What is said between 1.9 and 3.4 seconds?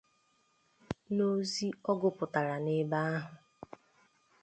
ọ gụpụtara n'ebe ahụ